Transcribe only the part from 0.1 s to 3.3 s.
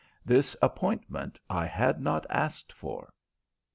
This appointment I had not asked for.